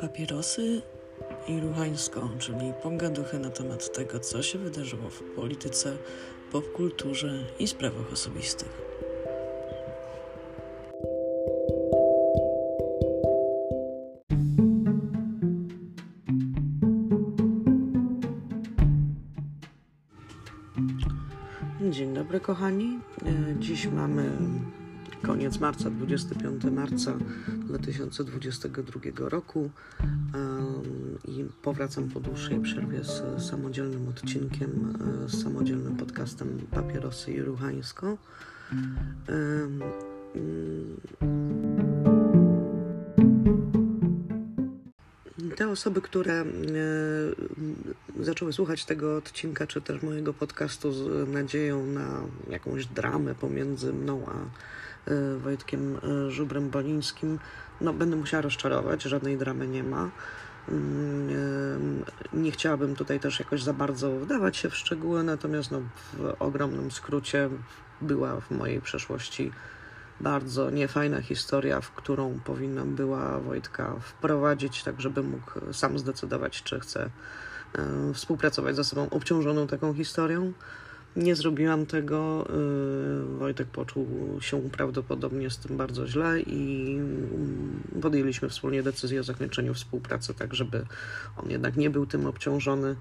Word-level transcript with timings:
Papierosy 0.00 0.82
i 1.48 1.60
ruchańsko, 1.60 2.28
czyli 2.38 2.72
pogaduchy 2.82 3.38
na 3.38 3.50
temat 3.50 3.92
tego, 3.92 4.20
co 4.20 4.42
się 4.42 4.58
wydarzyło 4.58 5.10
w 5.10 5.22
polityce, 5.22 5.96
popkulturze 6.52 7.46
i 7.58 7.66
sprawach 7.66 8.12
osobistych. 8.12 8.82
Dzień 21.90 22.14
dobry, 22.14 22.40
kochani. 22.40 22.98
E, 23.26 23.60
Dziś 23.60 23.86
mamy 23.86 24.30
koniec 25.22 25.60
marca, 25.60 25.90
25 25.90 26.64
marca 26.64 27.12
2022 27.48 29.28
roku 29.28 29.70
i 31.24 31.44
powracam 31.62 32.08
po 32.08 32.20
dłuższej 32.20 32.60
przerwie 32.60 33.04
z 33.04 33.42
samodzielnym 33.48 34.08
odcinkiem, 34.08 34.96
e, 35.24 35.28
z 35.28 35.42
samodzielnym 35.42 35.96
podcastem 35.96 36.58
Papierosy 36.70 37.32
i 37.32 37.42
Ruchańsko. 37.42 38.18
Mm, 39.28 39.80
Te 45.56 45.68
osoby, 45.68 46.00
które 46.00 46.32
e, 46.32 46.44
zaczęły 48.20 48.52
słuchać 48.52 48.84
tego 48.84 49.16
odcinka, 49.16 49.66
czy 49.66 49.80
też 49.80 50.02
mojego 50.02 50.34
podcastu 50.34 50.92
z 50.92 51.28
nadzieją 51.28 51.86
na 51.86 52.20
jakąś 52.50 52.86
dramę 52.86 53.34
pomiędzy 53.34 53.92
mną 53.92 54.26
a 54.26 54.32
Wojtkiem 55.38 55.96
e, 55.96 56.30
Żubrem 56.30 56.70
Bolińskim, 56.70 57.38
no 57.80 57.92
będę 57.92 58.16
musiała 58.16 58.40
rozczarować, 58.40 59.02
żadnej 59.02 59.38
dramy 59.38 59.68
nie 59.68 59.82
ma. 59.84 60.10
Mm, 60.68 61.28
e, 62.34 62.36
Nie 62.36 62.50
chciałabym 62.50 62.96
tutaj 62.96 63.20
też 63.20 63.38
jakoś 63.38 63.62
za 63.62 63.72
bardzo 63.72 64.10
wdawać 64.10 64.56
się 64.56 64.70
w 64.70 64.76
szczegóły, 64.76 65.22
natomiast 65.22 65.70
no, 65.70 65.80
w 66.12 66.34
ogromnym 66.38 66.90
skrócie 66.90 67.50
była 68.00 68.40
w 68.40 68.50
mojej 68.50 68.80
przeszłości 68.80 69.52
bardzo 70.20 70.70
niefajna 70.70 71.22
historia, 71.22 71.80
w 71.80 71.90
którą 71.90 72.40
powinnam 72.44 72.94
była 72.94 73.40
Wojtka 73.40 73.94
wprowadzić, 74.00 74.82
tak 74.82 75.00
żeby 75.00 75.22
mógł 75.22 75.72
sam 75.72 75.98
zdecydować, 75.98 76.62
czy 76.62 76.80
chce 76.80 77.10
współpracować 78.14 78.76
ze 78.76 78.84
sobą 78.84 79.10
obciążoną 79.10 79.66
taką 79.66 79.94
historią. 79.94 80.52
Nie 81.16 81.36
zrobiłam 81.36 81.86
tego. 81.86 82.48
e, 82.48 83.38
Wojtek 83.38 83.68
poczuł 83.68 84.06
się 84.40 84.70
prawdopodobnie 84.70 85.50
z 85.50 85.58
tym 85.58 85.76
bardzo 85.76 86.06
źle 86.06 86.40
i 86.40 86.94
mm, 86.96 87.82
podjęliśmy 88.02 88.48
wspólnie 88.48 88.82
decyzję 88.82 89.20
o 89.20 89.24
zakończeniu 89.24 89.74
współpracy, 89.74 90.34
tak 90.34 90.54
żeby 90.54 90.86
on 91.36 91.50
jednak 91.50 91.76
nie 91.76 91.90
był 91.90 92.06
tym 92.06 92.26
obciążony. 92.26 92.96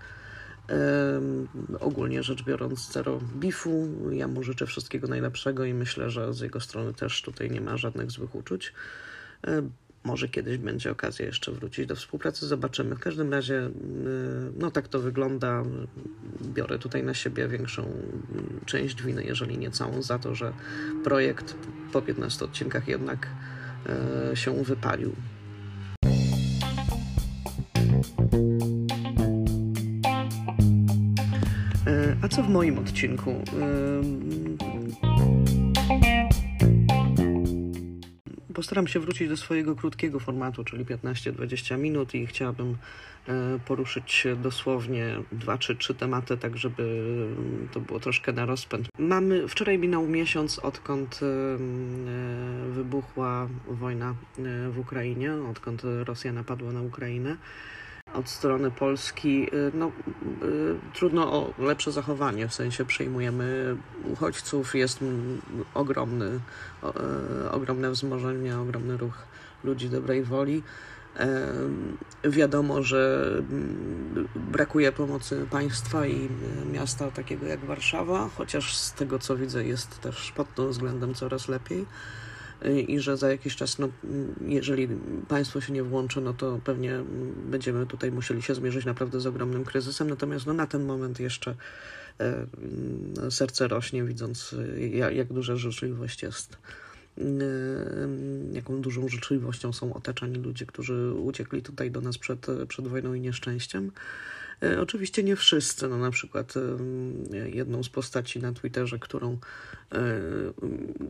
Em, 0.67 1.47
ogólnie 1.79 2.23
rzecz 2.23 2.43
biorąc, 2.43 2.91
zero 2.91 3.19
bifu. 3.35 3.87
Ja 4.11 4.27
mu 4.27 4.43
życzę 4.43 4.65
wszystkiego 4.65 5.07
najlepszego 5.07 5.65
i 5.65 5.73
myślę, 5.73 6.09
że 6.09 6.33
z 6.33 6.39
jego 6.39 6.59
strony 6.59 6.93
też 6.93 7.21
tutaj 7.21 7.51
nie 7.51 7.61
ma 7.61 7.77
żadnych 7.77 8.11
złych 8.11 8.35
uczuć. 8.35 8.73
E, 9.47 9.61
Może 10.05 10.27
kiedyś 10.27 10.57
będzie 10.57 10.91
okazja 10.91 11.25
jeszcze 11.25 11.51
wrócić 11.51 11.85
do 11.85 11.95
współpracy, 11.95 12.47
zobaczymy. 12.47 12.95
W 12.95 12.99
każdym 12.99 13.31
razie, 13.31 13.55
y, 13.55 13.71
no 14.57 14.71
tak 14.71 14.87
to 14.87 14.99
wygląda. 14.99 15.63
Biorę 16.41 16.79
tutaj 16.79 17.03
na 17.03 17.13
siebie 17.13 17.47
większą 17.47 17.83
mm, 17.83 18.59
część 18.65 19.03
winy, 19.03 19.23
jeżeli 19.23 19.57
nie 19.57 19.71
całą, 19.71 20.01
za 20.01 20.19
to, 20.19 20.35
że 20.35 20.53
projekt 21.03 21.55
po 21.91 22.01
15 22.01 22.45
odcinkach 22.45 22.87
jednak 22.87 23.27
e, 24.31 24.35
się 24.35 24.63
wypalił. 24.63 25.15
E, 31.87 32.15
A 32.21 32.27
co 32.27 32.43
w 32.43 32.49
moim 32.49 32.79
odcinku? 32.79 33.43
Postaram 38.55 38.87
się 38.87 38.99
wrócić 38.99 39.29
do 39.29 39.37
swojego 39.37 39.75
krótkiego 39.75 40.19
formatu, 40.19 40.63
czyli 40.63 40.85
15-20 40.85 41.77
minut 41.77 42.15
i 42.15 42.27
chciałabym 42.27 42.77
e, 43.27 43.59
poruszyć 43.65 44.27
dosłownie 44.43 45.15
dwa 45.31 45.57
czy 45.57 45.75
trzy 45.75 45.95
tematy, 45.95 46.37
tak 46.37 46.57
żeby 46.57 47.07
to 47.71 47.79
było 47.79 47.99
troszkę 47.99 48.33
na 48.33 48.45
rozpęd. 48.45 48.87
Mamy, 48.99 49.47
wczoraj 49.47 49.77
minął 49.77 50.07
miesiąc, 50.07 50.59
odkąd 50.59 51.19
em, 51.23 52.07
e, 52.07 52.71
wybuchła 52.71 53.47
wojna 53.67 54.09
e, 54.09 54.69
w 54.69 54.79
Ukrainie, 54.79 55.33
odkąd 55.33 55.81
Rosja 56.03 56.33
napadła 56.33 56.71
na 56.71 56.81
Ukrainę 56.81 57.37
od 58.15 58.29
strony 58.29 58.71
Polski, 58.71 59.47
y, 59.53 59.71
no, 59.73 59.87
y, 59.87 59.91
trudno 60.93 61.33
o 61.33 61.53
lepsze 61.57 61.91
zachowanie, 61.91 62.47
w 62.47 62.53
sensie 62.53 62.85
przyjmujemy 62.85 63.75
uchodźców, 64.03 64.75
jest 64.75 64.99
ogromny, 65.73 66.39
y, 67.45 67.51
ogromne 67.51 67.91
wzmożenie, 67.91 68.57
ogromny 68.57 68.97
ruch 68.97 69.23
ludzi 69.63 69.89
dobrej 69.89 70.23
woli. 70.23 70.63
Wiadomo, 72.23 72.83
że 72.83 73.31
mm, 73.37 74.27
brakuje 74.35 74.91
pomocy 74.91 75.47
państwa 75.51 76.07
i 76.07 76.29
miasta 76.73 77.11
takiego 77.11 77.45
jak 77.45 77.59
Warszawa, 77.59 78.29
chociaż 78.37 78.77
z 78.77 78.93
tego 78.93 79.19
co 79.19 79.37
widzę 79.37 79.65
jest 79.65 80.01
też 80.01 80.31
pod 80.31 80.55
tym 80.55 80.69
względem 80.69 81.13
coraz 81.13 81.47
lepiej 81.47 81.85
i 82.87 82.99
że 82.99 83.17
za 83.17 83.31
jakiś 83.31 83.55
czas, 83.55 83.79
no, 83.79 83.89
jeżeli 84.47 84.87
państwo 85.27 85.61
się 85.61 85.73
nie 85.73 85.83
włączy, 85.83 86.21
no 86.21 86.33
to 86.33 86.59
pewnie 86.63 86.99
będziemy 87.45 87.85
tutaj 87.85 88.11
musieli 88.11 88.41
się 88.41 88.55
zmierzyć 88.55 88.85
naprawdę 88.85 89.19
z 89.19 89.27
ogromnym 89.27 89.65
kryzysem. 89.65 90.09
Natomiast 90.09 90.45
no, 90.45 90.53
na 90.53 90.67
ten 90.67 90.85
moment 90.85 91.19
jeszcze 91.19 91.55
e, 92.19 92.45
no, 93.15 93.31
serce 93.31 93.67
rośnie, 93.67 94.03
widząc 94.03 94.55
ja- 94.91 95.11
jak 95.11 95.33
duża 95.33 95.55
życzliwość 95.55 96.23
jest. 96.23 96.57
Jaką 98.51 98.81
dużą 98.81 99.07
życzliwością 99.07 99.73
są 99.73 99.93
otaczani 99.93 100.35
ludzie, 100.35 100.65
którzy 100.65 101.13
uciekli 101.13 101.61
tutaj 101.61 101.91
do 101.91 102.01
nas 102.01 102.17
przed, 102.17 102.47
przed 102.67 102.87
wojną 102.87 103.13
i 103.13 103.21
nieszczęściem. 103.21 103.91
E, 104.63 104.81
Oczywiście 104.81 105.23
nie 105.23 105.35
wszyscy, 105.35 105.87
no 105.87 105.97
na 105.97 106.11
przykład 106.11 106.57
em, 106.57 107.23
jedną 107.53 107.83
z 107.83 107.89
postaci 107.89 108.39
na 108.39 108.53
Twitterze, 108.53 108.99
którą 108.99 109.37
e, 109.91 109.99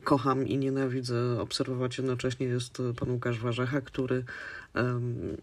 kocham 0.03 0.47
i 0.47 0.57
nienawidzę 0.57 1.41
obserwować 1.41 1.97
jednocześnie 1.97 2.47
jest 2.47 2.81
pan 2.99 3.11
Łukasz 3.11 3.39
Warzecha, 3.39 3.81
który 3.81 4.23
em, 4.73 5.37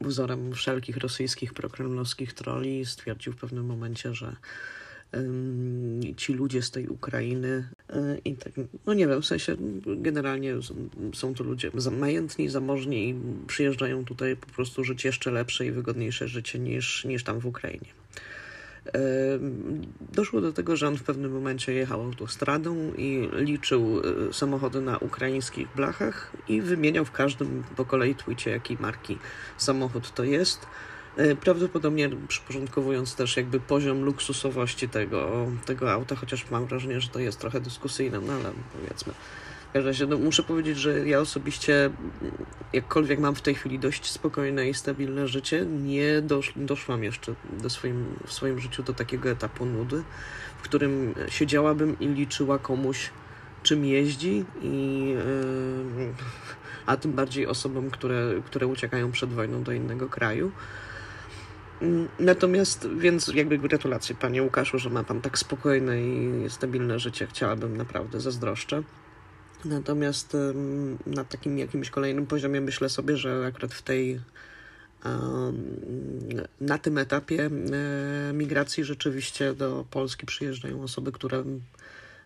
wzorem 0.00 0.52
wszelkich 0.52 0.96
rosyjskich 0.96 1.54
prokremlowskich 1.54 2.32
troli 2.32 2.86
stwierdził 2.86 3.32
w 3.32 3.36
pewnym 3.36 3.66
momencie, 3.66 4.14
że 4.14 4.36
ci 6.16 6.34
ludzie 6.34 6.62
z 6.62 6.70
tej 6.70 6.88
Ukrainy 6.88 7.48
e, 7.48 7.81
i 8.24 8.36
tak, 8.36 8.52
no 8.86 8.94
nie 8.94 9.06
wiem, 9.06 9.22
w 9.22 9.26
sensie 9.26 9.56
generalnie 9.86 10.54
są 11.14 11.34
to 11.34 11.44
ludzie 11.44 11.70
majętni, 11.98 12.48
zamożni 12.48 13.08
i 13.08 13.14
przyjeżdżają 13.46 14.04
tutaj 14.04 14.36
po 14.36 14.46
prostu 14.46 14.84
żyć 14.84 15.04
jeszcze 15.04 15.30
lepsze 15.30 15.66
i 15.66 15.70
wygodniejsze 15.70 16.28
życie 16.28 16.58
niż, 16.58 17.04
niż 17.04 17.24
tam 17.24 17.40
w 17.40 17.46
Ukrainie. 17.46 17.88
Em, 18.84 19.82
Doszło 20.12 20.40
do 20.40 20.52
tego, 20.52 20.76
że 20.76 20.88
on 20.88 20.96
w 20.96 21.02
pewnym 21.02 21.32
momencie 21.32 21.72
jechał 21.72 22.02
autostradą 22.02 22.92
i 22.98 23.28
liczył 23.32 24.02
e, 24.28 24.32
samochody 24.32 24.80
na 24.80 24.98
ukraińskich 24.98 25.68
blachach 25.76 26.32
i 26.48 26.62
wymieniał 26.62 27.04
w 27.04 27.12
każdym 27.12 27.64
po 27.76 27.84
kolei 27.84 28.14
twicie, 28.14 28.50
jakiej 28.50 28.76
marki 28.80 29.18
samochód 29.56 30.14
to 30.14 30.24
jest. 30.24 30.66
E, 31.16 31.36
Prawdopodobnie 31.36 32.10
przyporządkowując 32.28 33.14
też 33.14 33.36
jakby 33.36 33.60
poziom 33.60 34.04
luksusowości 34.04 34.88
tego, 34.88 35.46
tego 35.66 35.92
auta, 35.92 36.16
chociaż 36.16 36.50
mam 36.50 36.66
wrażenie, 36.66 37.00
że 37.00 37.08
to 37.08 37.18
jest 37.18 37.40
trochę 37.40 37.60
dyskusyjne, 37.60 38.20
no 38.20 38.32
ale 38.32 38.52
powiedzmy. 38.72 39.12
W 39.70 39.72
każdym 39.72 39.88
razie, 39.88 40.06
no, 40.06 40.18
muszę 40.18 40.42
powiedzieć, 40.42 40.78
że 40.78 41.08
ja 41.08 41.20
osobiście, 41.20 41.90
jakkolwiek 42.72 43.18
mam 43.18 43.34
w 43.34 43.42
tej 43.42 43.54
chwili 43.54 43.78
dość 43.78 44.10
spokojne 44.10 44.68
i 44.68 44.74
stabilne 44.74 45.28
życie, 45.28 45.66
nie 45.66 46.22
dosz, 46.22 46.52
doszłam 46.56 47.04
jeszcze 47.04 47.34
do 47.62 47.70
swoim, 47.70 48.04
w 48.26 48.32
swoim 48.32 48.60
życiu 48.60 48.82
do 48.82 48.94
takiego 48.94 49.30
etapu 49.30 49.66
nudy, 49.66 50.02
w 50.58 50.62
którym 50.62 51.14
siedziałabym 51.28 51.98
i 52.00 52.08
liczyła 52.08 52.58
komuś, 52.58 53.10
czym 53.62 53.84
jeździ, 53.84 54.44
i, 54.62 55.08
yy, 55.98 56.12
a 56.86 56.96
tym 56.96 57.12
bardziej 57.12 57.46
osobom, 57.46 57.90
które, 57.90 58.34
które 58.46 58.66
uciekają 58.66 59.12
przed 59.12 59.30
wojną 59.30 59.62
do 59.62 59.72
innego 59.72 60.08
kraju. 60.08 60.52
Mm, 61.82 62.08
Natomiast, 62.20 62.88
więc 62.98 63.28
jakby 63.28 63.58
gratulacje 63.58 64.14
panie 64.14 64.42
Łukaszu, 64.42 64.78
że 64.78 64.90
ma 64.90 65.04
pan 65.04 65.20
tak 65.20 65.38
spokojne 65.38 66.02
i 66.02 66.44
stabilne 66.50 66.98
życie. 66.98 67.26
Chciałabym 67.26 67.76
naprawdę, 67.76 68.20
zazdroszczę. 68.20 68.82
Natomiast 69.64 70.36
na 71.06 71.24
takim 71.24 71.58
jakimś 71.58 71.90
kolejnym 71.90 72.26
poziomie 72.26 72.60
myślę 72.60 72.88
sobie, 72.88 73.16
że 73.16 73.46
akurat 73.46 73.74
w 73.74 73.82
tej 73.82 74.20
na 76.60 76.78
tym 76.78 76.98
etapie 76.98 77.46
e, 77.46 78.32
migracji 78.32 78.84
rzeczywiście 78.84 79.54
do 79.54 79.84
Polski 79.90 80.26
przyjeżdżają 80.26 80.82
osoby, 80.82 81.12
które 81.12 81.44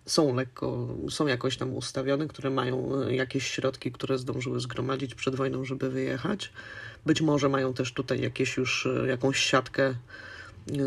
są 0.07 0.35
lekko, 0.35 0.89
są 1.11 1.27
jakoś 1.27 1.57
tam 1.57 1.75
ustawione, 1.75 2.29
które 2.29 2.51
mają 2.51 3.09
jakieś 3.09 3.47
środki, 3.47 3.93
które 3.93 4.19
zdążyły 4.19 4.61
zgromadzić 4.61 5.15
przed 5.15 5.35
wojną, 5.35 5.65
żeby 5.65 5.91
wyjechać. 5.91 6.53
Być 7.07 7.21
może 7.23 7.49
mają 7.49 7.75
też 7.75 7.93
tutaj 7.93 8.21
jakieś 8.21 8.57
już 8.57 8.89
jakąś 9.09 9.39
siatkę 9.39 9.95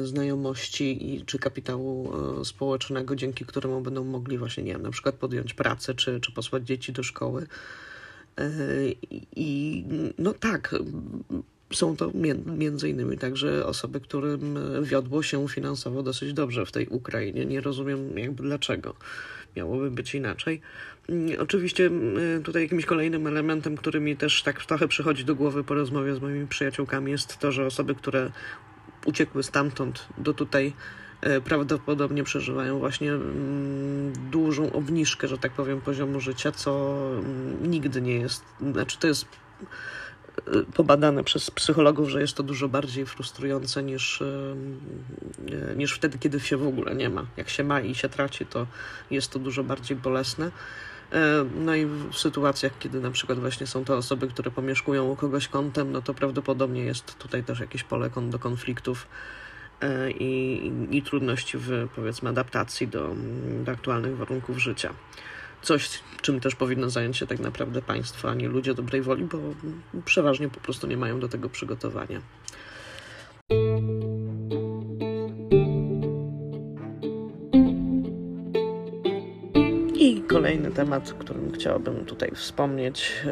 znajomości 0.04 1.14
i, 1.16 1.26
czy 1.26 1.40
kapitału 1.40 2.12
społecznego, 2.46 3.16
dzięki 3.16 3.46
któremu 3.46 3.82
będą 3.82 4.04
mogli 4.04 4.38
właśnie, 4.38 4.64
nie 4.64 4.72
wiem, 4.72 4.82
na 4.82 4.92
przykład 4.92 5.16
podjąć 5.16 5.54
pracę, 5.54 5.94
czy, 5.94 6.20
czy 6.20 6.32
posłać 6.32 6.64
dzieci 6.64 6.94
do 6.94 7.04
szkoły. 7.04 7.48
I 9.36 9.84
no 10.18 10.34
tak, 10.34 10.76
są 11.74 11.96
to 11.96 12.12
między 12.46 12.90
innymi 12.90 13.18
także 13.18 13.66
osoby, 13.66 14.00
którym 14.00 14.58
wiodło 14.84 15.24
się 15.24 15.48
finansowo 15.48 16.04
dosyć 16.04 16.34
dobrze 16.34 16.66
w 16.66 16.72
tej 16.72 16.88
Ukrainie. 16.88 17.46
Nie 17.46 17.62
rozumiem 17.62 18.18
jakby 18.20 18.44
dlaczego 18.44 18.96
miałoby 19.56 19.92
być 19.92 20.16
inaczej. 20.16 20.62
Oczywiście 21.40 21.90
tutaj 22.44 22.62
jakimś 22.64 22.86
kolejnym 22.86 23.28
elementem, 23.28 23.78
który 23.78 24.00
mi 24.00 24.18
też 24.18 24.44
tak 24.44 24.66
trochę 24.66 24.88
przychodzi 24.88 25.26
do 25.26 25.36
głowy 25.36 25.64
po 25.64 25.74
rozmowie 25.74 26.16
z 26.16 26.22
moimi 26.22 26.48
przyjaciółkami 26.48 27.12
jest 27.12 27.38
to, 27.38 27.52
że 27.52 27.66
osoby, 27.66 27.96
które 27.96 28.32
uciekły 29.06 29.44
stamtąd 29.44 30.08
do 30.18 30.34
tutaj 30.34 30.74
e, 31.22 31.42
prawdopodobnie 31.42 32.24
przeżywają 32.24 32.80
właśnie 32.80 33.12
dużą 34.32 34.72
obniżkę, 34.72 35.28
że 35.28 35.38
tak 35.38 35.52
powiem, 35.52 35.82
poziomu 35.82 36.20
życia, 36.20 36.52
co 36.52 37.00
nigdy 37.62 38.02
nie 38.02 38.16
jest, 38.16 38.44
znaczy 38.72 39.00
to 39.00 39.08
jest 39.08 39.26
pobadane 40.74 41.24
przez 41.24 41.52
psychologów, 41.52 42.10
że 42.10 42.22
jest 42.22 42.34
to 42.34 42.44
dużo 42.44 42.70
bardziej 42.70 43.06
frustrujące 43.06 43.84
niż, 43.84 44.24
niż 45.76 45.94
wtedy, 45.94 46.18
kiedy 46.18 46.40
się 46.40 46.58
w 46.58 46.68
ogóle 46.68 46.96
nie 46.96 47.10
ma. 47.10 47.26
Jak 47.38 47.50
się 47.50 47.64
ma 47.64 47.82
i 47.82 47.96
się 47.96 48.10
traci, 48.10 48.46
to 48.46 48.68
jest 49.12 49.32
to 49.32 49.40
dużo 49.40 49.64
bardziej 49.64 49.98
bolesne. 49.98 50.52
E, 51.12 51.46
no 51.56 51.76
i 51.76 51.86
w 51.86 52.14
sytuacjach, 52.14 52.72
kiedy 52.80 53.00
na 53.00 53.12
przykład 53.12 53.40
właśnie 53.40 53.68
są 53.68 53.86
to 53.86 53.98
osoby, 53.98 54.28
które 54.28 54.52
pomieszkują 54.52 55.10
u 55.10 55.16
kogoś 55.16 55.48
kątem, 55.48 55.92
no 55.92 56.02
to 56.02 56.14
prawdopodobnie 56.14 56.84
jest 56.84 57.18
tutaj 57.18 57.44
też 57.44 57.60
jakieś 57.60 57.84
pole 57.84 58.10
do 58.30 58.40
konfliktów 58.40 59.08
i, 60.20 60.72
i 60.92 61.02
trudności 61.02 61.58
w 61.58 61.88
powiedzmy 61.96 62.30
adaptacji 62.30 62.88
do, 62.88 63.16
do 63.64 63.72
aktualnych 63.72 64.18
warunków 64.18 64.58
życia 64.58 64.94
coś, 65.62 65.90
czym 66.22 66.40
też 66.40 66.56
powinno 66.56 66.90
zająć 66.90 67.18
się 67.18 67.28
tak 67.28 67.40
naprawdę 67.40 67.82
państwo, 67.82 68.30
a 68.30 68.34
nie 68.34 68.48
ludzie 68.48 68.74
dobrej 68.74 69.02
woli, 69.02 69.24
bo 69.24 69.38
przeważnie 70.06 70.50
po 70.50 70.60
prostu 70.60 70.88
nie 70.88 70.98
mają 70.98 71.20
do 71.20 71.30
tego 71.30 71.50
przygotowania. 71.50 72.22
I 79.96 80.22
kolejny 80.28 80.72
temat, 80.72 81.14
którym 81.14 81.52
chciałabym 81.52 82.06
tutaj 82.06 82.32
wspomnieć, 82.36 83.26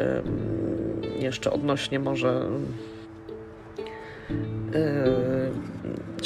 jeszcze 1.19 1.51
odnośnie 1.51 1.99
może 1.99 2.49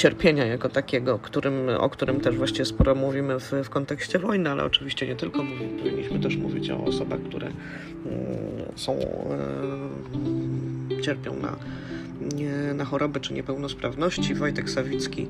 cierpienia 0.02 0.46
jako 0.46 0.70
takiego, 0.70 1.20
którym, 1.20 1.70
o 1.78 1.90
którym 1.90 2.20
też 2.20 2.38
właściwie 2.38 2.66
sporo 2.66 2.96
mówimy 2.96 3.40
w, 3.40 3.52
w 3.64 3.70
kontekście 3.70 4.20
wojny, 4.20 4.50
ale 4.50 4.64
oczywiście 4.64 5.08
nie 5.08 5.16
tylko. 5.16 5.44
Powinniśmy 5.80 6.20
też 6.20 6.38
mówić 6.38 6.70
o 6.70 6.84
osobach, 6.84 7.20
które 7.20 7.48
mm, 7.48 7.58
są, 8.76 8.98
e, 10.98 11.02
cierpią 11.02 11.36
na, 11.36 11.56
na 12.74 12.86
choroby 12.86 13.20
czy 13.20 13.34
niepełnosprawności. 13.34 14.36
Wojtek 14.36 14.70
Sawicki 14.70 15.28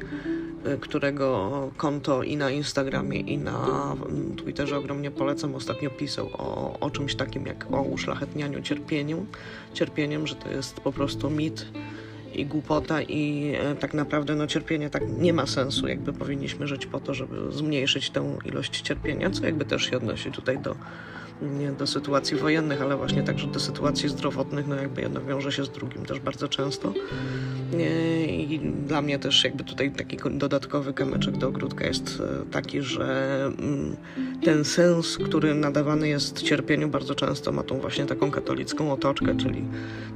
e, 0.66 0.78
którego 0.78 1.72
konto 1.78 2.24
i 2.24 2.38
na 2.38 2.52
Instagramie, 2.52 3.20
i 3.20 3.38
na 3.38 3.96
Twitterze 4.38 4.78
ogromnie 4.78 5.12
polecam, 5.12 5.56
ostatnio 5.56 5.90
pisał 5.90 6.30
o, 6.34 6.80
o 6.80 6.90
czymś 6.90 7.16
takim 7.16 7.46
jak 7.46 7.66
o 7.72 7.82
uszlachetnianiu 7.82 8.62
cierpieniu, 8.62 9.26
cierpieniem, 9.74 10.28
że 10.28 10.36
to 10.36 10.52
jest 10.52 10.80
po 10.80 10.92
prostu 10.92 11.30
mit, 11.30 11.66
i 12.36 12.46
głupota 12.46 13.02
i 13.02 13.54
e, 13.60 13.76
tak 13.76 13.94
naprawdę 13.94 14.36
no, 14.36 14.48
cierpienie 14.48 14.90
tak 14.90 15.04
nie 15.18 15.34
ma 15.34 15.48
sensu, 15.48 15.88
jakby 15.88 16.14
powinniśmy 16.14 16.68
żyć 16.68 16.86
po 16.86 17.00
to, 17.00 17.14
żeby 17.14 17.52
zmniejszyć 17.52 18.10
tę 18.10 18.38
ilość 18.46 18.82
cierpienia, 18.82 19.30
co 19.30 19.46
jakby 19.46 19.66
też 19.66 19.84
się 19.84 19.98
odnosi 19.98 20.32
tutaj 20.32 20.60
do, 20.60 20.76
nie 21.42 21.72
do 21.72 21.88
sytuacji 21.88 22.38
wojennych, 22.38 22.82
ale 22.82 22.98
właśnie 22.98 23.24
także 23.24 23.48
do 23.48 23.60
sytuacji 23.60 24.10
zdrowotnych, 24.10 24.68
no 24.68 24.76
jakby 24.76 25.02
jedno 25.02 25.22
wiąże 25.22 25.52
się 25.52 25.66
z 25.66 25.70
drugim 25.70 26.06
też 26.06 26.20
bardzo 26.20 26.48
często. 26.48 26.94
I 28.28 28.60
dla 28.88 29.02
mnie 29.02 29.20
też 29.20 29.44
jakby 29.44 29.64
tutaj 29.64 29.92
taki 29.92 30.18
dodatkowy 30.32 30.94
kamyczek 30.94 31.38
do 31.38 31.48
ogródka 31.48 31.86
jest 31.86 32.22
e, 32.22 32.52
taki, 32.52 32.82
że 32.82 33.46
mm, 33.46 33.96
ten 34.44 34.64
sens, 34.64 35.18
który 35.18 35.56
nadawany 35.56 36.08
jest 36.08 36.42
cierpieniu 36.42 36.88
bardzo 36.90 37.16
często 37.16 37.52
ma 37.52 37.64
tą 37.64 37.80
właśnie 37.80 38.06
taką 38.06 38.32
katolicką 38.32 38.94
otoczkę, 38.94 39.38
czyli 39.38 39.64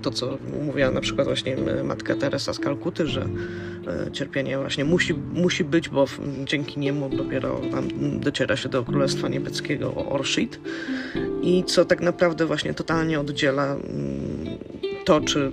to, 0.02 0.12
co 0.12 0.38
mówiła 0.66 0.92
na 0.92 1.02
przykład 1.02 1.28
właśnie 1.28 1.58
matka 1.84 2.16
Teresa 2.16 2.54
z 2.54 2.60
Kalkuty, 2.60 3.08
że 3.08 3.28
e, 3.88 4.12
cierpienie 4.12 4.58
właśnie 4.58 4.86
musi, 4.86 5.14
musi 5.34 5.64
być, 5.64 5.90
bo 5.90 6.06
dzięki 6.46 6.80
niemu 6.80 7.10
dopiero 7.10 7.62
dociera 8.20 8.56
się 8.56 8.70
do 8.70 8.84
Królestwa 8.84 9.28
Niebieskiego 9.28 9.96
Orshit 9.96 10.60
i 11.42 11.64
co 11.64 11.86
tak 11.86 12.02
naprawdę 12.02 12.46
właśnie 12.46 12.74
totalnie 12.74 13.20
oddziela 13.20 13.74
mm, 13.74 14.58
to, 15.06 15.22
czy 15.22 15.52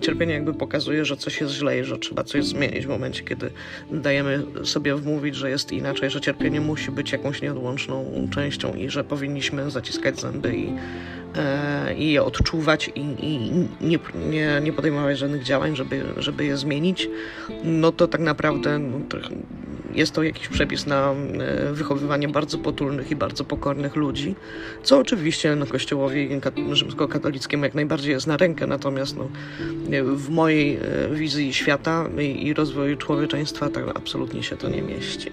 cierpienie 0.00 0.34
jakby 0.34 0.54
pokazuje, 0.54 1.04
że 1.04 1.16
coś 1.16 1.40
jest 1.40 1.52
źle 1.52 1.78
i 1.78 1.84
że 1.84 1.98
trzeba 1.98 2.24
coś 2.24 2.44
zmienić 2.44 2.86
w 2.86 2.88
momencie, 2.88 3.22
kiedy 3.22 3.50
dajemy 3.90 4.42
sobie 4.64 4.94
wmówić, 4.94 5.36
że 5.36 5.50
jest 5.50 5.72
inaczej, 5.72 6.10
że 6.10 6.20
cierpienie 6.20 6.60
musi 6.60 6.90
być 6.90 7.12
jakąś 7.12 7.42
nieodłączną 7.42 8.28
częścią 8.30 8.74
i 8.74 8.90
że 8.90 9.04
powinniśmy 9.04 9.70
zaciskać 9.70 10.20
zęby 10.20 10.56
i, 10.56 10.74
e, 11.36 11.94
i 11.94 12.12
je 12.12 12.22
odczuwać 12.22 12.90
i, 12.94 13.00
i 13.00 13.50
nie, 13.80 13.98
nie, 14.30 14.60
nie, 14.62 14.72
podejmować 14.72 15.18
żadnych 15.18 15.42
działań, 15.42 15.76
żeby, 15.76 16.02
żeby 16.16 16.44
je 16.44 16.56
zmienić, 16.56 17.08
no 17.64 17.92
to 17.92 18.08
tak 18.08 18.20
naprawdę 18.20 18.78
no, 18.78 19.00
jest 19.94 20.12
to 20.12 20.22
jakiś 20.22 20.48
przepis 20.48 20.86
na 20.86 21.12
e, 21.12 21.72
wychowywanie 21.72 22.28
bardzo 22.28 22.58
potulnych 22.58 23.10
i 23.10 23.16
bardzo 23.16 23.44
pokornych 23.44 23.96
ludzi, 23.96 24.34
co 24.82 24.98
oczywiście 24.98 25.56
no, 25.56 25.66
Kościołowi 25.66 26.40
rzymskokatolickiemu 26.72 27.64
jak 27.64 27.74
najbardziej 27.74 28.12
jest 28.12 28.26
na 28.26 28.36
rękę, 28.36 28.66
natomiast 28.66 29.16
no, 29.16 29.28
w 30.16 30.28
mojej 30.28 30.76
e, 30.76 30.80
wizji 31.14 31.54
świata 31.54 32.08
i, 32.18 32.46
i 32.46 32.54
rozwoju 32.54 32.96
człowieczeństwa 32.96 33.68
tak 33.68 33.84
absolutnie 33.94 34.42
się 34.42 34.56
to 34.56 34.68
nie 34.68 34.82
mieści. 34.82 35.32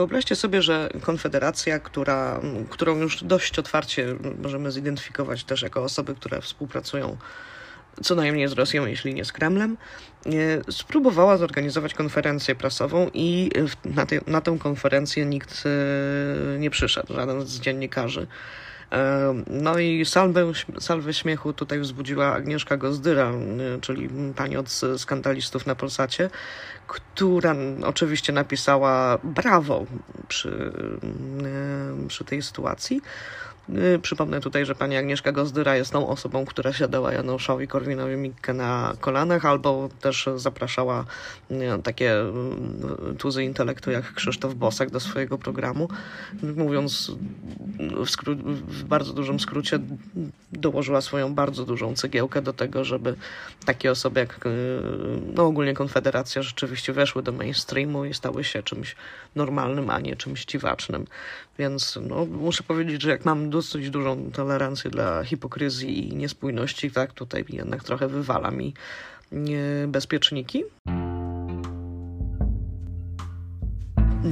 Wyobraźcie 0.00 0.36
sobie, 0.36 0.62
że 0.62 0.88
Konfederacja, 1.00 1.78
która, 1.78 2.40
którą 2.70 2.98
już 2.98 3.24
dość 3.24 3.58
otwarcie 3.58 4.16
możemy 4.42 4.72
zidentyfikować 4.72 5.44
też 5.44 5.62
jako 5.62 5.82
osoby, 5.82 6.14
które 6.14 6.40
współpracują 6.40 7.16
co 8.02 8.14
najmniej 8.14 8.48
z 8.48 8.52
Rosją, 8.52 8.86
jeśli 8.86 9.14
nie 9.14 9.24
z 9.24 9.32
Kremlem, 9.32 9.76
spróbowała 10.70 11.36
zorganizować 11.36 11.94
konferencję 11.94 12.54
prasową 12.54 13.10
i 13.14 13.50
na, 13.84 14.06
te, 14.06 14.20
na 14.26 14.40
tę 14.40 14.58
konferencję 14.58 15.26
nikt 15.26 15.64
e, 15.66 16.58
nie 16.58 16.70
przyszedł, 16.70 17.14
żaden 17.14 17.46
z 17.46 17.60
dziennikarzy. 17.60 18.26
E, 18.92 19.34
no 19.46 19.78
i 19.78 20.04
salwę, 20.04 20.52
salwę 20.80 21.14
śmiechu 21.14 21.52
tutaj 21.52 21.80
wzbudziła 21.80 22.32
Agnieszka 22.32 22.76
Gozdyra, 22.76 23.30
e, 23.30 23.80
czyli 23.80 24.08
pani 24.36 24.56
od 24.56 24.70
skandalistów 24.96 25.66
na 25.66 25.74
Polsacie, 25.74 26.30
która 26.86 27.54
oczywiście 27.84 28.32
napisała 28.32 29.18
brawo 29.24 29.86
przy, 30.28 30.72
przy 32.08 32.24
tej 32.24 32.42
sytuacji. 32.42 33.02
Y, 33.76 33.98
przypomnę 33.98 34.40
tutaj, 34.40 34.66
że 34.66 34.74
pani 34.74 34.96
Agnieszka 34.96 35.32
Gozdyra 35.32 35.76
jest 35.76 35.92
tą 35.92 36.08
osobą, 36.08 36.44
która 36.44 36.72
siadała 36.72 37.12
Januszowi 37.12 37.68
Korwinowi-Mikke 37.68 38.54
na 38.54 38.94
kolanach, 39.00 39.44
albo 39.44 39.88
też 40.00 40.28
zapraszała 40.36 41.04
takie 41.84 42.22
y, 42.22 43.14
tuzy 43.18 43.44
intelektu 43.44 43.90
jak 43.90 44.12
Krzysztof 44.12 44.54
Bosak 44.54 44.90
do 44.90 45.00
swojego 45.00 45.38
programu. 45.38 45.88
Mówiąc 46.56 47.12
w, 47.78 48.10
skró- 48.10 48.42
w 48.44 48.84
bardzo 48.84 49.12
dużym 49.12 49.40
skrócie, 49.40 49.78
dołożyła 50.52 51.00
swoją 51.00 51.34
bardzo 51.34 51.64
dużą 51.64 51.94
cegiełkę 51.94 52.42
do 52.42 52.52
tego, 52.52 52.84
żeby 52.84 53.14
takie 53.64 53.90
osoby 53.90 54.20
jak 54.20 54.46
y, 54.46 54.80
no 55.34 55.46
ogólnie 55.46 55.74
Konfederacja 55.74 56.42
rzeczywiście 56.42 56.92
weszły 56.92 57.22
do 57.22 57.32
mainstreamu 57.32 58.04
i 58.04 58.14
stały 58.14 58.44
się 58.44 58.62
czymś 58.62 58.96
normalnym, 59.34 59.90
a 59.90 60.00
nie 60.00 60.16
czymś 60.16 60.44
dziwacznym. 60.44 61.06
Więc 61.60 61.98
no, 62.08 62.26
muszę 62.26 62.62
powiedzieć, 62.62 63.02
że 63.02 63.10
jak 63.10 63.24
mam 63.24 63.50
dosyć 63.50 63.90
dużą 63.90 64.30
tolerancję 64.32 64.90
dla 64.90 65.24
hipokryzji 65.24 66.12
i 66.12 66.16
niespójności, 66.16 66.90
tak 66.90 67.12
tutaj 67.12 67.44
jednak 67.48 67.84
trochę 67.84 68.08
wywala 68.08 68.50
mi 68.50 68.74
bezpieczniki. 69.88 70.64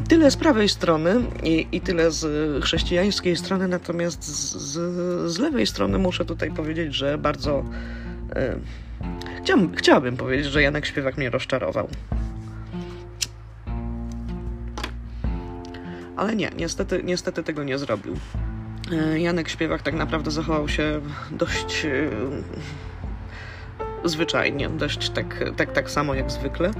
Tyle 0.08 0.30
z 0.30 0.36
prawej 0.36 0.68
strony 0.68 1.22
i, 1.42 1.66
i 1.72 1.80
tyle 1.80 2.10
z 2.10 2.24
chrześcijańskiej 2.64 3.36
strony, 3.36 3.68
natomiast 3.68 4.24
z, 4.24 4.78
z, 5.32 5.38
lewej 5.38 5.66
strony 5.66 5.98
muszę 5.98 6.24
tutaj 6.24 6.50
powiedzieć, 6.50 6.94
że 6.94 7.18
bardzo. 7.18 7.64
E, 8.36 8.56
chciałabym, 9.42 9.76
chciałabym 9.76 10.16
powiedzieć, 10.16 10.46
że 10.46 10.62
Janek 10.62 10.86
Śpiewak 10.86 11.16
mnie 11.16 11.30
rozczarował. 11.30 11.88
Ale 16.18 16.36
nie, 16.36 16.50
niestety, 16.56 17.00
niestety 17.04 17.42
tego 17.42 17.64
nie 17.64 17.78
zrobił. 17.78 18.16
E, 18.92 19.20
Janek 19.20 19.48
Śpiewak 19.48 19.82
tak 19.82 19.94
naprawdę 19.94 20.30
zachował 20.30 20.68
się 20.68 21.00
dość 21.30 21.84
e, 21.84 22.10
zwyczajnie, 24.04 24.68
dość 24.68 25.10
tak, 25.10 25.44
tak, 25.56 25.72
tak 25.72 25.90
samo 25.90 26.14
jak 26.14 26.30
zwykle. 26.30 26.70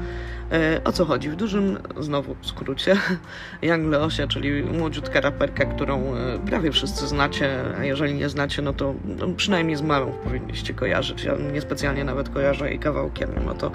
E, 0.53 0.81
o 0.85 0.93
co 0.93 1.05
chodzi? 1.05 1.31
W 1.31 1.37
dużym, 1.37 1.79
znowu 2.01 2.37
skrócie, 2.43 2.97
Young 3.63 3.87
Leosia, 3.87 4.27
czyli 4.27 4.63
młodziutka 4.63 5.21
raperka, 5.21 5.65
którą 5.65 6.15
prawie 6.47 6.73
wszyscy 6.73 7.07
znacie, 7.07 7.61
a 7.79 7.85
jeżeli 7.85 8.15
nie 8.15 8.29
znacie, 8.29 8.63
no 8.63 8.73
to 8.73 8.95
no 9.05 9.29
przynajmniej 9.37 9.77
z 9.77 9.83
mamą 9.83 10.13
powinniście 10.25 10.75
kojarzyć. 10.75 11.25
Ja 11.25 11.35
niespecjalnie 11.53 12.05
nawet 12.05 12.29
kojarzę 12.29 12.71
jej 12.71 12.79
kawałkiem, 12.79 13.31
mimo 13.39 13.55
to 13.55 13.73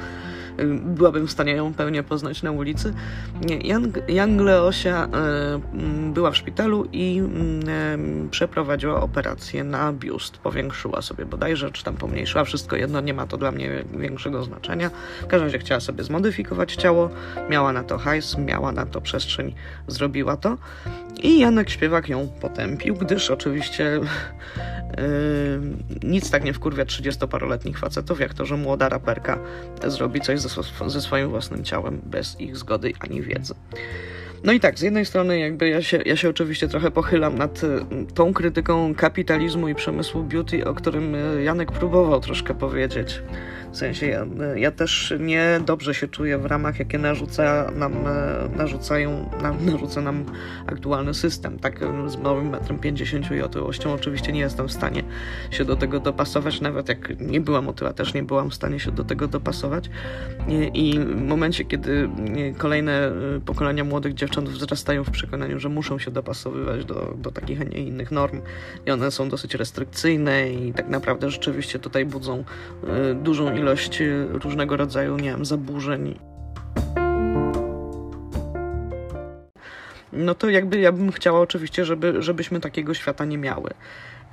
byłabym 0.85 1.27
w 1.27 1.31
stanie 1.31 1.51
ją 1.51 1.73
pewnie 1.73 2.03
poznać 2.03 2.43
na 2.43 2.51
ulicy. 2.51 2.93
Young, 3.63 4.09
Young 4.09 4.41
Leosia 4.41 5.07
była 6.13 6.31
w 6.31 6.37
szpitalu 6.37 6.87
i 6.91 7.21
przeprowadziła 8.31 9.01
operację 9.01 9.63
na 9.63 9.93
biust. 9.93 10.37
Powiększyła 10.37 11.01
sobie 11.01 11.25
bodajże, 11.25 11.71
czy 11.71 11.83
tam 11.83 11.95
pomniejszyła. 11.95 12.43
Wszystko 12.43 12.75
jedno, 12.75 13.01
nie 13.01 13.13
ma 13.13 13.27
to 13.27 13.37
dla 13.37 13.51
mnie 13.51 13.83
większego 13.97 14.43
znaczenia. 14.43 14.89
W 15.21 15.27
każdym 15.27 15.47
razie 15.47 15.59
chciała 15.59 15.79
sobie 15.79 16.03
zmodyfikować 16.03 16.75
ciało, 16.75 17.09
miała 17.49 17.73
na 17.73 17.83
to 17.83 17.97
hajs, 17.97 18.37
miała 18.37 18.71
na 18.71 18.85
to 18.85 19.01
przestrzeń, 19.01 19.55
zrobiła 19.87 20.37
to. 20.37 20.57
I 21.23 21.39
Janek 21.39 21.69
Śpiewak 21.69 22.09
ją 22.09 22.27
potępił, 22.41 22.95
gdyż 22.95 23.31
oczywiście 23.31 23.99
nic 26.03 26.31
tak 26.31 26.43
nie 26.43 26.53
wkurwia 26.53 26.85
30-paroletnich 26.85 27.77
facetów, 27.77 28.19
jak 28.19 28.33
to, 28.33 28.45
że 28.45 28.57
młoda 28.57 28.89
raperka 28.89 29.39
zrobi 29.87 30.21
coś 30.21 30.39
ze, 30.49 30.89
ze 30.89 31.01
swoim 31.01 31.29
własnym 31.29 31.63
ciałem 31.63 32.01
bez 32.05 32.39
ich 32.39 32.57
zgody 32.57 32.93
ani 32.99 33.21
wiedzy. 33.21 33.53
No 34.43 34.53
i 34.53 34.59
tak, 34.59 34.79
z 34.79 34.81
jednej 34.81 35.05
strony 35.05 35.39
jakby 35.39 35.69
ja 35.69 35.81
się, 35.81 35.99
ja 36.05 36.15
się 36.15 36.29
oczywiście 36.29 36.67
trochę 36.67 36.91
pochylam 36.91 37.37
nad 37.37 37.63
y, 37.63 37.79
tą 38.13 38.33
krytyką 38.33 38.95
kapitalizmu 38.95 39.67
i 39.67 39.75
przemysłu 39.75 40.23
beauty, 40.23 40.65
o 40.65 40.73
którym 40.73 41.15
y, 41.15 41.43
Janek 41.43 41.71
próbował 41.71 42.19
troszkę 42.19 42.53
powiedzieć. 42.53 43.21
W 43.73 43.77
sensie 43.77 44.07
ja, 44.07 44.25
ja 44.55 44.71
też 44.71 45.13
nie 45.19 45.61
dobrze 45.65 45.93
się 45.93 46.07
czuję 46.07 46.37
w 46.37 46.45
ramach, 46.45 46.79
jakie 46.79 46.97
narzuca 46.97 47.71
nam, 47.75 47.93
e, 47.93 48.57
narzucają, 48.57 49.29
nam, 49.41 49.57
narzuca 49.71 50.01
nam 50.01 50.25
aktualny 50.67 51.13
system. 51.13 51.59
Tak 51.59 51.79
z 52.07 52.15
małym 52.15 52.49
metrem 52.49 52.79
50 52.79 53.31
i 53.31 53.41
otyłością 53.41 53.93
oczywiście 53.93 54.31
nie 54.31 54.39
jestem 54.39 54.67
w 54.67 54.71
stanie 54.71 55.03
się 55.51 55.65
do 55.65 55.75
tego 55.75 55.99
dopasować, 55.99 56.61
nawet 56.61 56.89
jak 56.89 57.19
nie 57.19 57.41
byłam 57.41 57.69
otyła, 57.69 57.93
też 57.93 58.13
nie 58.13 58.23
byłam 58.23 58.49
w 58.49 58.53
stanie 58.53 58.79
się 58.79 58.91
do 58.91 59.03
tego 59.03 59.27
dopasować. 59.27 59.89
I, 60.47 60.89
i 60.89 60.99
w 60.99 61.21
momencie, 61.21 61.65
kiedy 61.65 62.09
kolejne 62.57 62.91
e, 62.91 63.11
pokolenia 63.45 63.83
młodych 63.83 64.13
dziewcząt 64.13 64.49
wzrastają 64.49 65.03
w 65.03 65.11
przekonaniu, 65.11 65.59
że 65.59 65.69
muszą 65.69 65.99
się 65.99 66.11
dopasowywać 66.11 66.85
do, 66.85 67.13
do 67.17 67.31
takich, 67.31 67.61
a 67.61 67.63
nie 67.63 67.77
innych 67.77 68.11
norm 68.11 68.41
i 68.85 68.91
one 68.91 69.11
są 69.11 69.29
dosyć 69.29 69.55
restrykcyjne 69.55 70.49
i 70.49 70.73
tak 70.73 70.89
naprawdę 70.89 71.29
rzeczywiście 71.29 71.79
tutaj 71.79 72.05
budzą 72.05 72.43
dużą 73.23 73.55
ilość 73.55 73.62
ilość 73.63 74.01
y, 74.01 74.27
różnego 74.31 74.77
rodzaju, 74.77 75.17
nie 75.17 75.29
wiem, 75.29 75.45
zaburzeń. 75.45 76.19
No 80.13 80.35
to 80.35 80.49
jakby 80.49 80.79
ja 80.79 80.91
bym 80.91 81.11
chciała 81.11 81.39
oczywiście, 81.39 81.85
żeby, 81.85 82.21
żebyśmy 82.21 82.59
takiego 82.59 82.93
świata 82.93 83.25
nie 83.25 83.37
miały. 83.37 83.69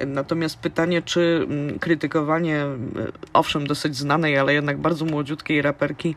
Natomiast 0.07 0.59
pytanie, 0.59 1.03
czy 1.03 1.47
mm, 1.51 1.79
krytykowanie, 1.79 2.65
y, 2.65 3.13
owszem, 3.33 3.67
dosyć 3.67 3.97
znanej, 3.97 4.39
ale 4.39 4.55
jednak 4.55 4.79
bardzo 4.79 5.05
młodziutkiej 5.05 5.63
raperki, 5.63 6.17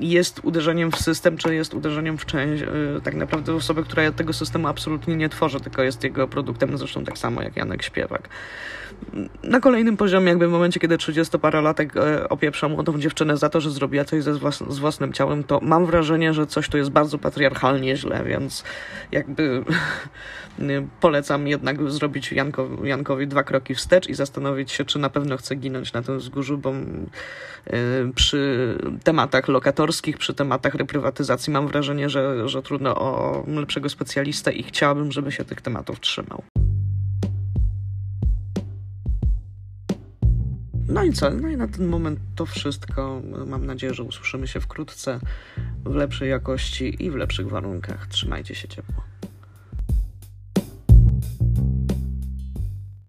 jest 0.00 0.40
uderzeniem 0.42 0.92
w 0.92 0.96
system, 0.96 1.36
czy 1.36 1.54
jest 1.54 1.74
uderzeniem 1.74 2.18
w 2.18 2.26
część, 2.26 2.62
y, 2.62 3.00
tak 3.04 3.14
naprawdę 3.14 3.54
osoby, 3.54 3.82
która 3.82 4.12
tego 4.12 4.32
systemu 4.32 4.68
absolutnie 4.68 5.16
nie 5.16 5.28
tworzy, 5.28 5.60
tylko 5.60 5.82
jest 5.82 6.04
jego 6.04 6.28
produktem, 6.28 6.78
zresztą 6.78 7.04
tak 7.04 7.18
samo 7.18 7.42
jak 7.42 7.56
Janek 7.56 7.82
Śpiewak. 7.82 8.28
Na 9.42 9.60
kolejnym 9.60 9.96
poziomie, 9.96 10.28
jakby 10.28 10.48
w 10.48 10.50
momencie, 10.50 10.80
kiedy 10.80 10.96
30-parolatek 10.96 11.96
y, 12.24 12.28
opieprza 12.28 12.68
młodą 12.68 12.98
dziewczynę 12.98 13.36
za 13.36 13.48
to, 13.48 13.60
że 13.60 13.70
zrobiła 13.70 14.04
coś 14.04 14.22
ze 14.22 14.34
włas 14.34 14.64
z 14.68 14.78
własnym 14.78 15.12
ciałem, 15.12 15.44
to 15.44 15.60
mam 15.62 15.86
wrażenie, 15.86 16.34
że 16.34 16.46
coś 16.46 16.68
tu 16.68 16.78
jest 16.78 16.90
bardzo 16.90 17.18
patriarchalnie 17.18 17.96
źle, 17.96 18.24
więc 18.24 18.64
jakby 19.12 19.64
polecam 21.00 21.48
jednak 21.48 21.90
zrobić 21.90 22.32
Janko, 22.32 22.68
Jankowi 22.82 23.26
dwa 23.26 23.42
kroki 23.42 23.74
wstecz 23.74 24.08
i 24.08 24.14
zastanowić 24.14 24.72
się, 24.72 24.84
czy 24.84 24.98
na 24.98 25.10
pewno 25.10 25.36
chce 25.36 25.54
ginąć 25.56 25.92
na 25.92 26.02
tym 26.02 26.18
wzgórzu, 26.18 26.58
bo 26.58 26.72
przy 28.14 28.67
tematach 29.04 29.48
lokatorskich, 29.48 30.18
przy 30.18 30.34
tematach 30.34 30.74
reprywatyzacji 30.74 31.52
mam 31.52 31.68
wrażenie, 31.68 32.10
że, 32.10 32.48
że 32.48 32.62
trudno 32.62 32.96
o 32.96 33.44
lepszego 33.46 33.88
specjalistę 33.88 34.52
i 34.52 34.62
chciałabym, 34.62 35.12
żeby 35.12 35.32
się 35.32 35.44
tych 35.44 35.60
tematów 35.60 36.00
trzymał. 36.00 36.42
No 40.88 41.04
i 41.04 41.12
co? 41.12 41.30
No 41.30 41.48
i 41.48 41.56
na 41.56 41.68
ten 41.68 41.86
moment 41.86 42.20
to 42.36 42.46
wszystko. 42.46 43.22
Mam 43.46 43.66
nadzieję, 43.66 43.94
że 43.94 44.02
usłyszymy 44.02 44.48
się 44.48 44.60
wkrótce 44.60 45.20
w 45.84 45.94
lepszej 45.94 46.30
jakości 46.30 47.04
i 47.04 47.10
w 47.10 47.16
lepszych 47.16 47.48
warunkach. 47.48 48.06
Trzymajcie 48.06 48.54
się 48.54 48.68
ciepło. 48.68 49.04